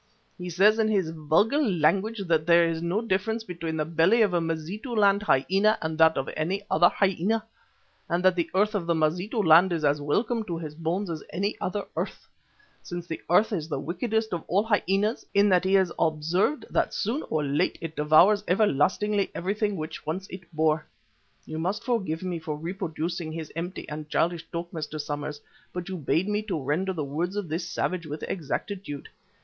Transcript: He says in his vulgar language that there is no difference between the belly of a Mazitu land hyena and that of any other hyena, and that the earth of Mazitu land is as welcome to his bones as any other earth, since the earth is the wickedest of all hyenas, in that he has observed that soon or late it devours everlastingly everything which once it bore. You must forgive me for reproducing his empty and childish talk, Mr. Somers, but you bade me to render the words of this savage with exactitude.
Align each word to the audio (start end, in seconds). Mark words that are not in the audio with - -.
He 0.35 0.49
says 0.49 0.79
in 0.79 0.87
his 0.87 1.11
vulgar 1.11 1.59
language 1.61 2.21
that 2.27 2.47
there 2.47 2.67
is 2.67 2.81
no 2.81 3.01
difference 3.03 3.43
between 3.43 3.77
the 3.77 3.85
belly 3.85 4.23
of 4.23 4.33
a 4.33 4.41
Mazitu 4.41 4.91
land 4.95 5.21
hyena 5.21 5.77
and 5.79 5.95
that 5.99 6.17
of 6.17 6.27
any 6.35 6.63
other 6.71 6.89
hyena, 6.89 7.45
and 8.09 8.25
that 8.25 8.35
the 8.35 8.49
earth 8.55 8.73
of 8.73 8.87
Mazitu 8.87 9.39
land 9.43 9.71
is 9.71 9.85
as 9.85 10.01
welcome 10.01 10.43
to 10.45 10.57
his 10.57 10.73
bones 10.73 11.11
as 11.11 11.23
any 11.29 11.55
other 11.61 11.85
earth, 11.95 12.27
since 12.81 13.05
the 13.05 13.21
earth 13.29 13.53
is 13.53 13.69
the 13.69 13.79
wickedest 13.79 14.33
of 14.33 14.43
all 14.47 14.63
hyenas, 14.63 15.23
in 15.35 15.49
that 15.49 15.63
he 15.65 15.75
has 15.75 15.91
observed 15.99 16.65
that 16.71 16.95
soon 16.95 17.21
or 17.29 17.43
late 17.43 17.77
it 17.79 17.95
devours 17.95 18.43
everlastingly 18.47 19.29
everything 19.35 19.75
which 19.75 20.03
once 20.03 20.25
it 20.31 20.51
bore. 20.51 20.83
You 21.45 21.59
must 21.59 21.83
forgive 21.83 22.23
me 22.23 22.39
for 22.39 22.57
reproducing 22.57 23.33
his 23.33 23.53
empty 23.55 23.87
and 23.87 24.09
childish 24.09 24.47
talk, 24.51 24.71
Mr. 24.71 24.99
Somers, 24.99 25.41
but 25.71 25.89
you 25.89 25.95
bade 25.95 26.27
me 26.27 26.41
to 26.47 26.59
render 26.59 26.91
the 26.91 27.03
words 27.03 27.35
of 27.35 27.49
this 27.49 27.69
savage 27.69 28.07
with 28.07 28.23
exactitude. 28.27 29.07